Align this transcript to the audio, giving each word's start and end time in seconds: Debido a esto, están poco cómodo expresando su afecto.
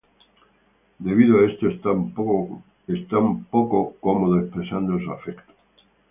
Debido 0.97 1.37
a 1.37 1.45
esto, 1.51 1.67
están 1.67 2.09
poco 3.45 3.93
cómodo 3.99 4.39
expresando 4.39 4.97
su 4.97 5.11
afecto. 5.11 5.53